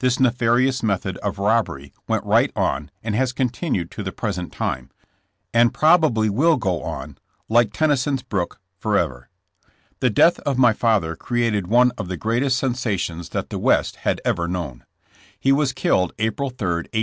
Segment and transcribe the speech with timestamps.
[0.00, 4.90] This nefarious method* of robbery went right on and has continued to the present time,
[5.54, 7.16] and probably will go on,
[7.48, 9.30] like Tenny son's brook, forever.
[10.00, 12.62] The death of my father created one of the great OUTLAWED AND HUNTED.
[12.62, 14.84] 95 est sensations that the West had ever known.
[15.38, 16.98] He was killed April 3, 1882.